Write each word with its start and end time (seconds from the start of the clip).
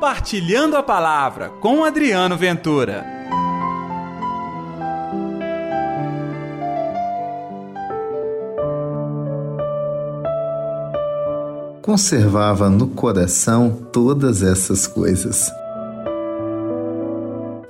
Compartilhando 0.00 0.78
a 0.78 0.82
Palavra 0.82 1.50
com 1.60 1.84
Adriano 1.84 2.34
Ventura. 2.34 3.04
Conservava 11.82 12.70
no 12.70 12.88
coração 12.88 13.76
todas 13.92 14.42
essas 14.42 14.86
coisas. 14.86 15.52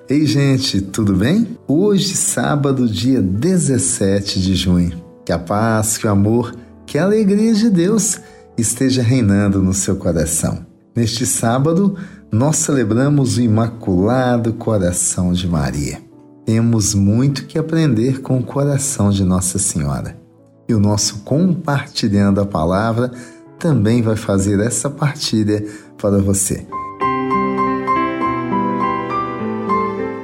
Ei, 0.09 0.25
gente, 0.25 0.81
tudo 0.81 1.13
bem? 1.17 1.59
Hoje, 1.67 2.15
sábado, 2.15 2.87
dia 2.87 3.21
17 3.21 4.41
de 4.41 4.55
junho. 4.55 5.05
Que 5.25 5.33
a 5.33 5.39
paz, 5.39 5.99
que 5.99 6.07
o 6.07 6.11
amor, 6.11 6.55
que 6.87 6.97
a 6.97 7.03
alegria 7.03 7.53
de 7.55 7.69
Deus 7.69 8.21
esteja 8.57 9.03
reinando 9.03 9.61
no 9.61 9.75
seu 9.75 9.97
coração. 9.97 10.71
Neste 10.95 11.25
sábado, 11.25 11.97
nós 12.33 12.57
celebramos 12.57 13.37
o 13.37 13.41
Imaculado 13.41 14.53
Coração 14.53 15.33
de 15.33 15.49
Maria. 15.49 16.01
Temos 16.45 16.95
muito 16.95 17.45
que 17.47 17.59
aprender 17.59 18.21
com 18.21 18.39
o 18.39 18.43
coração 18.43 19.11
de 19.11 19.25
Nossa 19.25 19.59
Senhora. 19.59 20.17
E 20.69 20.75
o 20.75 20.79
nosso 20.79 21.23
compartilhando 21.25 22.41
a 22.41 22.47
palavra 22.47 23.11
também 23.59 24.01
vai 24.01 24.15
fazer 24.15 24.61
essa 24.61 24.89
partilha 24.89 25.65
para 25.99 26.19
você. 26.19 26.65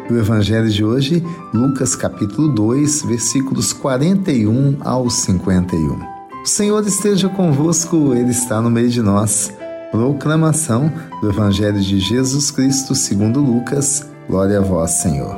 O 0.08 0.14
Evangelho 0.14 0.70
de 0.70 0.84
hoje, 0.84 1.24
Lucas 1.52 1.96
capítulo 1.96 2.48
2, 2.48 3.02
versículos 3.02 3.72
41 3.72 4.78
ao 4.80 5.10
51. 5.10 5.98
O 6.44 6.46
Senhor 6.46 6.86
esteja 6.86 7.28
convosco, 7.28 8.14
Ele 8.14 8.30
está 8.30 8.60
no 8.60 8.70
meio 8.70 8.88
de 8.88 9.02
nós. 9.02 9.52
Proclamação 9.90 10.92
do 11.20 11.30
Evangelho 11.30 11.80
de 11.80 12.00
Jesus 12.00 12.50
Cristo 12.50 12.94
segundo 12.94 13.40
Lucas. 13.40 14.04
Glória 14.28 14.58
a 14.58 14.62
vós, 14.62 14.90
Senhor. 14.90 15.36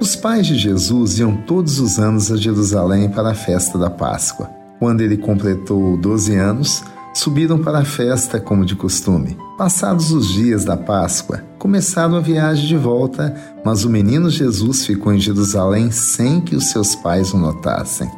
Os 0.00 0.16
pais 0.16 0.46
de 0.46 0.56
Jesus 0.56 1.18
iam 1.18 1.36
todos 1.36 1.80
os 1.80 1.98
anos 1.98 2.32
a 2.32 2.36
Jerusalém 2.36 3.10
para 3.10 3.30
a 3.30 3.34
festa 3.34 3.78
da 3.78 3.90
Páscoa. 3.90 4.48
Quando 4.78 5.02
ele 5.02 5.18
completou 5.18 5.98
12 5.98 6.34
anos, 6.34 6.82
subiram 7.12 7.58
para 7.58 7.80
a 7.80 7.84
festa 7.84 8.40
como 8.40 8.64
de 8.64 8.74
costume. 8.74 9.36
Passados 9.58 10.10
os 10.10 10.28
dias 10.28 10.64
da 10.64 10.76
Páscoa, 10.76 11.44
começaram 11.58 12.16
a 12.16 12.20
viagem 12.20 12.66
de 12.66 12.76
volta, 12.76 13.34
mas 13.64 13.84
o 13.84 13.90
menino 13.90 14.30
Jesus 14.30 14.86
ficou 14.86 15.12
em 15.12 15.18
Jerusalém 15.18 15.90
sem 15.90 16.40
que 16.40 16.56
os 16.56 16.70
seus 16.70 16.94
pais 16.94 17.34
o 17.34 17.38
notassem. 17.38 18.10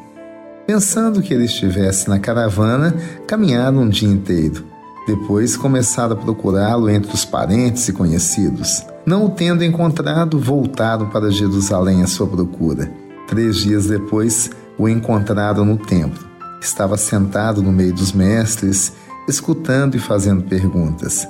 Pensando 0.73 1.21
que 1.21 1.35
ele 1.35 1.47
estivesse 1.47 2.09
na 2.09 2.21
caravana, 2.21 2.95
caminharam 3.27 3.81
um 3.81 3.89
dia 3.89 4.09
inteiro. 4.09 4.65
Depois 5.05 5.57
começaram 5.57 6.13
a 6.13 6.17
procurá-lo 6.17 6.89
entre 6.89 7.13
os 7.13 7.25
parentes 7.25 7.89
e 7.89 7.93
conhecidos. 7.93 8.85
Não 9.05 9.25
o 9.27 9.31
tendo 9.31 9.65
encontrado, 9.65 10.39
voltaram 10.39 11.11
para 11.11 11.29
Jerusalém 11.29 12.05
à 12.05 12.07
sua 12.07 12.29
procura. 12.29 12.89
Três 13.27 13.57
dias 13.57 13.87
depois, 13.89 14.49
o 14.79 14.89
encontraram 14.89 15.65
no 15.65 15.77
templo. 15.77 16.25
Estava 16.61 16.97
sentado 16.97 17.61
no 17.61 17.73
meio 17.73 17.93
dos 17.93 18.13
mestres, 18.13 18.93
escutando 19.27 19.97
e 19.97 19.99
fazendo 19.99 20.45
perguntas. 20.45 21.27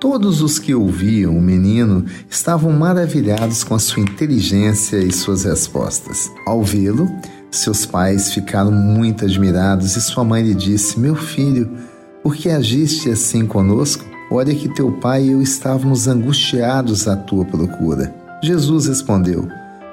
Todos 0.00 0.40
os 0.40 0.58
que 0.58 0.74
ouviam 0.74 1.36
o 1.36 1.42
menino 1.42 2.06
estavam 2.30 2.72
maravilhados 2.72 3.62
com 3.62 3.74
a 3.74 3.78
sua 3.78 4.02
inteligência 4.02 4.96
e 4.96 5.12
suas 5.12 5.44
respostas. 5.44 6.30
Ao 6.46 6.62
vê-lo, 6.62 7.06
seus 7.56 7.86
pais 7.86 8.32
ficaram 8.32 8.70
muito 8.72 9.24
admirados 9.24 9.96
e 9.96 10.00
sua 10.00 10.24
mãe 10.24 10.42
lhe 10.42 10.54
disse: 10.54 10.98
Meu 10.98 11.14
filho, 11.14 11.70
por 12.22 12.34
que 12.34 12.48
agiste 12.48 13.10
assim 13.10 13.46
conosco? 13.46 14.04
Olha 14.30 14.54
que 14.54 14.68
teu 14.74 14.92
pai 14.92 15.24
e 15.24 15.32
eu 15.32 15.42
estávamos 15.42 16.08
angustiados 16.08 17.06
à 17.06 17.16
tua 17.16 17.44
procura. 17.44 18.14
Jesus 18.42 18.86
respondeu: 18.86 19.48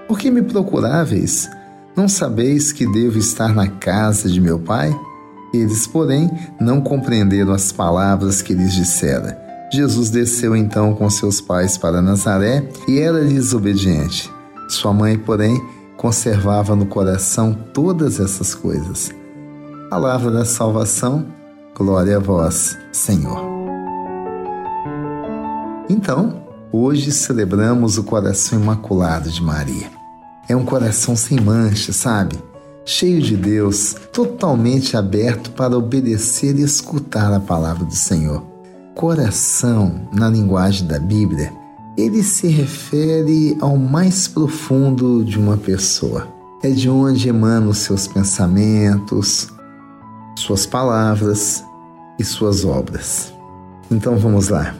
Por 0.07 0.17
que 0.17 0.31
me 0.31 0.41
procuráveis? 0.41 1.49
Não 1.95 2.07
sabeis 2.07 2.71
que 2.71 2.91
devo 2.91 3.17
estar 3.17 3.53
na 3.53 3.67
casa 3.67 4.29
de 4.29 4.39
meu 4.39 4.57
pai? 4.57 4.97
Eles, 5.53 5.85
porém, 5.85 6.31
não 6.59 6.79
compreenderam 6.79 7.51
as 7.51 7.71
palavras 7.71 8.41
que 8.41 8.53
lhes 8.53 8.73
dissera. 8.73 9.37
Jesus 9.71 10.09
desceu 10.09 10.55
então 10.55 10.93
com 10.93 11.09
seus 11.09 11.39
pais 11.39 11.77
para 11.77 12.01
Nazaré 12.01 12.67
e 12.87 12.99
era-lhes 12.99 13.53
obediente. 13.53 14.31
Sua 14.69 14.93
mãe, 14.93 15.17
porém, 15.17 15.61
conservava 16.01 16.75
no 16.75 16.87
coração 16.87 17.53
todas 17.53 18.19
essas 18.19 18.55
coisas. 18.55 19.11
Palavra 19.87 20.31
da 20.31 20.43
salvação, 20.43 21.27
glória 21.77 22.17
a 22.17 22.19
vós, 22.19 22.75
Senhor. 22.91 23.39
Então, 25.87 26.43
hoje 26.71 27.11
celebramos 27.11 27.99
o 27.99 28.03
coração 28.03 28.59
imaculado 28.59 29.29
de 29.29 29.43
Maria. 29.43 29.91
É 30.49 30.55
um 30.55 30.65
coração 30.65 31.15
sem 31.15 31.39
mancha, 31.39 31.93
sabe? 31.93 32.35
Cheio 32.83 33.21
de 33.21 33.37
Deus, 33.37 33.95
totalmente 34.11 34.97
aberto 34.97 35.51
para 35.51 35.77
obedecer 35.77 36.57
e 36.57 36.63
escutar 36.63 37.31
a 37.31 37.39
palavra 37.39 37.85
do 37.85 37.95
Senhor. 37.95 38.41
Coração, 38.95 40.09
na 40.11 40.27
linguagem 40.27 40.87
da 40.87 40.97
Bíblia, 40.97 41.53
ele 41.97 42.23
se 42.23 42.47
refere 42.47 43.57
ao 43.59 43.77
mais 43.77 44.27
profundo 44.27 45.23
de 45.23 45.37
uma 45.37 45.57
pessoa. 45.57 46.27
É 46.63 46.69
de 46.69 46.89
onde 46.89 47.27
emanam 47.27 47.73
seus 47.73 48.07
pensamentos, 48.07 49.49
suas 50.35 50.65
palavras 50.65 51.63
e 52.17 52.23
suas 52.23 52.63
obras. 52.63 53.33
Então 53.89 54.17
vamos 54.17 54.49
lá. 54.49 54.75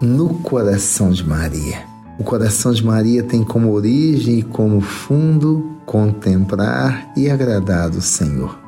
No 0.00 0.34
coração 0.34 1.10
de 1.10 1.26
Maria. 1.26 1.86
O 2.18 2.24
coração 2.24 2.72
de 2.72 2.84
Maria 2.84 3.22
tem 3.22 3.44
como 3.44 3.72
origem 3.72 4.40
e 4.40 4.42
como 4.42 4.80
fundo 4.80 5.76
contemplar 5.86 7.12
e 7.16 7.30
agradar 7.30 7.90
o 7.90 8.02
Senhor. 8.02 8.58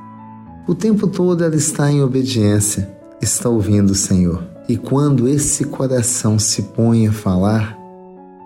O 0.66 0.74
tempo 0.74 1.08
todo 1.08 1.42
ela 1.42 1.56
está 1.56 1.90
em 1.90 2.02
obediência, 2.02 2.88
está 3.20 3.48
ouvindo 3.48 3.90
o 3.90 3.94
Senhor. 3.94 4.44
E 4.68 4.76
quando 4.76 5.26
esse 5.26 5.64
coração 5.64 6.38
se 6.38 6.62
põe 6.62 7.08
a 7.08 7.12
falar, 7.12 7.79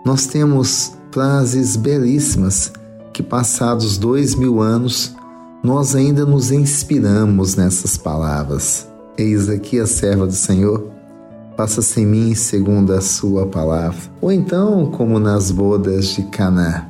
nós 0.04 0.26
temos 0.26 0.92
frases 1.10 1.76
belíssimas 1.76 2.70
que, 3.10 3.22
passados 3.22 3.96
dois 3.96 4.34
mil 4.34 4.60
anos, 4.60 5.14
nós 5.62 5.96
ainda 5.96 6.26
nos 6.26 6.50
inspiramos 6.50 7.56
nessas 7.56 7.96
palavras. 7.96 8.86
Eis 9.16 9.48
aqui 9.48 9.80
a 9.80 9.86
serva 9.86 10.26
do 10.26 10.34
Senhor, 10.34 10.90
faça-se 11.56 12.02
em 12.02 12.06
mim 12.06 12.34
segundo 12.34 12.92
a 12.92 13.00
sua 13.00 13.46
palavra. 13.46 13.98
Ou 14.20 14.30
então, 14.30 14.90
como 14.90 15.18
nas 15.18 15.50
bodas 15.50 16.08
de 16.08 16.22
Caná, 16.24 16.86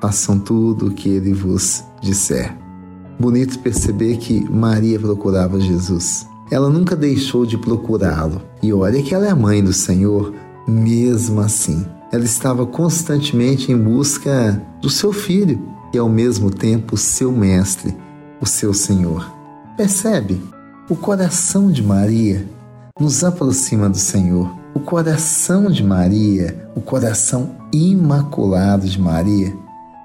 façam 0.00 0.38
tudo 0.38 0.86
o 0.86 0.90
que 0.92 1.10
ele 1.10 1.34
vos 1.34 1.84
disser. 2.00 2.56
Bonito 3.20 3.58
perceber 3.58 4.16
que 4.16 4.48
Maria 4.48 4.98
procurava 4.98 5.60
Jesus. 5.60 6.26
Ela 6.50 6.70
nunca 6.70 6.96
deixou 6.96 7.44
de 7.44 7.58
procurá-lo. 7.58 8.40
E 8.62 8.72
olha 8.72 9.02
que 9.02 9.14
ela 9.14 9.26
é 9.26 9.30
a 9.30 9.36
mãe 9.36 9.62
do 9.62 9.72
Senhor, 9.72 10.32
mesmo 10.66 11.40
assim 11.40 11.84
ela 12.12 12.24
estava 12.24 12.66
constantemente 12.66 13.72
em 13.72 13.78
busca 13.78 14.60
do 14.82 14.90
seu 14.90 15.14
filho 15.14 15.66
e 15.94 15.98
ao 15.98 16.10
mesmo 16.10 16.50
tempo 16.50 16.94
seu 16.94 17.32
mestre, 17.32 17.96
o 18.38 18.44
seu 18.44 18.74
Senhor. 18.74 19.32
Percebe? 19.78 20.42
O 20.90 20.94
coração 20.94 21.70
de 21.70 21.82
Maria 21.82 22.46
nos 23.00 23.24
aproxima 23.24 23.88
do 23.88 23.96
Senhor. 23.96 24.54
O 24.74 24.80
coração 24.80 25.70
de 25.70 25.82
Maria, 25.82 26.68
o 26.76 26.82
coração 26.82 27.56
imaculado 27.72 28.86
de 28.86 29.00
Maria, 29.00 29.56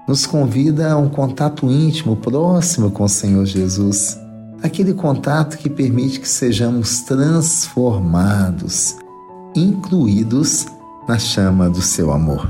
nos 0.06 0.24
convida 0.24 0.92
a 0.92 0.96
um 0.96 1.10
contato 1.10 1.70
íntimo, 1.70 2.16
próximo 2.16 2.90
com 2.90 3.04
o 3.04 3.08
Senhor 3.08 3.44
Jesus. 3.44 4.18
Aquele 4.62 4.94
contato 4.94 5.58
que 5.58 5.68
permite 5.68 6.20
que 6.20 6.28
sejamos 6.28 7.02
transformados, 7.02 8.96
incluídos 9.54 10.66
na 11.08 11.18
chama 11.18 11.70
do 11.70 11.80
seu 11.80 12.12
amor. 12.12 12.46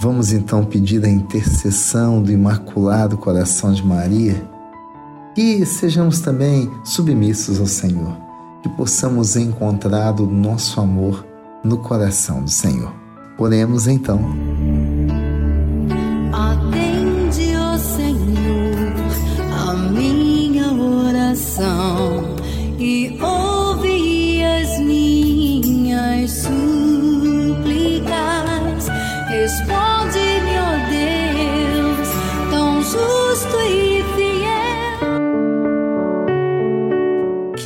Vamos 0.00 0.32
então 0.32 0.64
pedir 0.64 1.04
a 1.04 1.08
intercessão 1.08 2.22
do 2.22 2.30
Imaculado 2.30 3.18
Coração 3.18 3.72
de 3.72 3.84
Maria 3.84 4.40
e 5.36 5.66
sejamos 5.66 6.20
também 6.20 6.70
submissos 6.84 7.58
ao 7.58 7.66
Senhor, 7.66 8.16
que 8.62 8.68
possamos 8.68 9.34
encontrar 9.34 10.20
o 10.20 10.26
nosso 10.26 10.80
amor 10.80 11.26
no 11.64 11.78
coração 11.78 12.42
do 12.42 12.50
Senhor. 12.50 12.94
Oremos 13.36 13.88
então. 13.88 14.20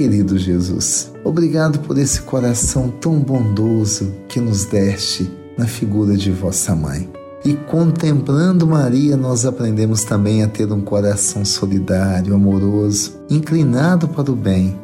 Querido 0.01 0.39
Jesus, 0.39 1.13
obrigado 1.23 1.81
por 1.81 1.99
esse 1.99 2.23
coração 2.23 2.89
tão 2.89 3.21
bondoso 3.21 4.11
que 4.29 4.41
nos 4.41 4.65
deste 4.65 5.31
na 5.59 5.67
figura 5.67 6.17
de 6.17 6.31
vossa 6.31 6.75
mãe. 6.75 7.07
E 7.45 7.53
contemplando 7.53 8.67
Maria, 8.67 9.15
nós 9.15 9.45
aprendemos 9.45 10.03
também 10.03 10.43
a 10.43 10.49
ter 10.49 10.73
um 10.73 10.81
coração 10.81 11.45
solidário, 11.45 12.35
amoroso, 12.35 13.21
inclinado 13.29 14.09
para 14.09 14.33
o 14.33 14.35
bem, 14.35 14.75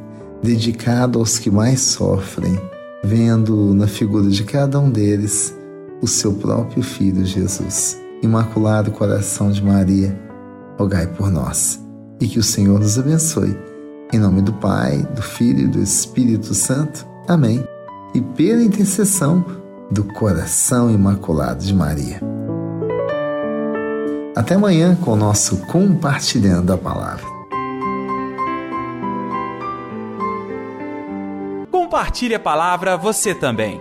dedicado 0.43 1.19
aos 1.19 1.39
que 1.39 1.51
mais 1.51 1.81
sofrem, 1.81 2.61
vendo 3.03 3.73
na 3.73 3.87
figura 3.87 4.29
de 4.29 4.45
cada 4.45 4.79
um 4.79 4.91
deles 4.91 5.55
o 6.03 6.07
seu 6.07 6.35
próprio 6.35 6.83
Filho 6.83 7.25
Jesus. 7.25 7.99
Imaculado 8.23 8.91
Coração 8.91 9.51
de 9.51 9.65
Maria, 9.65 10.15
rogai 10.79 11.07
por 11.07 11.31
nós 11.31 11.81
e 12.21 12.29
que 12.29 12.39
o 12.39 12.43
Senhor 12.43 12.79
nos 12.79 12.99
abençoe. 12.99 13.66
Em 14.13 14.19
nome 14.19 14.41
do 14.41 14.53
Pai, 14.53 14.99
do 15.15 15.21
Filho 15.21 15.65
e 15.65 15.67
do 15.67 15.81
Espírito 15.81 16.55
Santo. 16.55 17.05
Amém. 17.27 17.67
E 18.15 18.21
pela 18.21 18.63
intercessão 18.63 19.45
do 19.91 20.05
coração 20.05 20.91
imaculado 20.91 21.65
de 21.65 21.75
Maria. 21.75 22.21
Até 24.37 24.55
amanhã 24.55 24.95
com 24.95 25.13
o 25.13 25.17
nosso 25.17 25.67
Compartilhando 25.67 26.73
a 26.73 26.79
Palavra. 26.79 27.25
Compartilhe 31.71 32.35
a 32.35 32.41
palavra 32.41 32.97
você 32.97 33.35
também. 33.35 33.81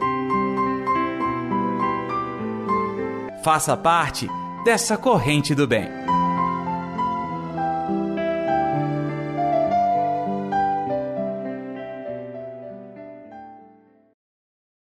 Faça 3.44 3.78
parte 3.78 4.28
dessa 4.64 4.98
corrente 4.98 5.54
do 5.54 5.68
bem. 5.68 5.88